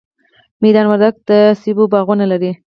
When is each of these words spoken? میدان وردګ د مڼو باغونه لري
میدان 0.63 0.85
وردګ 0.87 1.15
د 1.29 1.31
مڼو 1.67 1.83
باغونه 1.93 2.25
لري 2.31 2.51